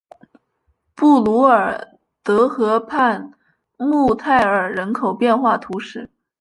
[0.95, 3.33] 布卢尔德河畔
[3.77, 6.09] 穆泰尔人口变化图示